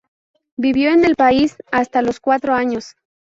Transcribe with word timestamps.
Vivió 0.57 0.89
en 0.93 1.05
el 1.05 1.15
país 1.15 1.57
hasta 1.71 2.01
los 2.01 2.19
cuatro 2.19 2.55
años. 2.55 2.95